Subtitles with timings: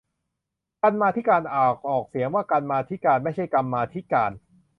[0.83, 4.31] กรรมาธิการ อ่านออกเสียงว่า กัน มา ทิ กาน ไม่ใช่ กัม มา ทิ กาน